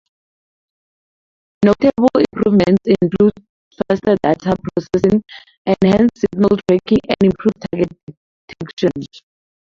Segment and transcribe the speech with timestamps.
[1.63, 3.33] Notable improvements include
[3.87, 5.21] faster data processing,
[5.83, 7.95] enhanced signal tracking, and improved target
[8.47, 8.91] detection.